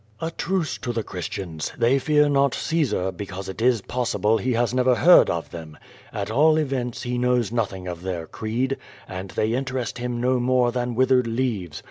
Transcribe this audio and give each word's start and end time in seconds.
"A 0.19 0.31
truce 0.31 0.79
to 0.79 0.91
the 0.91 1.03
Christians. 1.03 1.73
They 1.77 1.99
fear 1.99 2.27
not 2.27 2.55
Caesar, 2.55 3.11
because 3.11 3.47
it 3.47 3.61
is 3.61 3.81
possible 3.81 4.39
he 4.39 4.53
has 4.53 4.73
never 4.73 4.95
heard 4.95 5.29
of 5.29 5.51
them. 5.51 5.77
At 6.11 6.31
all 6.31 6.57
events 6.57 7.03
he 7.03 7.19
knows 7.19 7.51
nothing 7.51 7.87
of 7.87 8.01
their 8.01 8.25
creed, 8.25 8.77
and 9.07 9.29
they 9.29 9.53
interest 9.53 9.99
him 9.99 10.19
no 10.19 10.39
more 10.39 10.71
than 10.71 10.95
withered 10.95 11.27
leaves. 11.27 11.79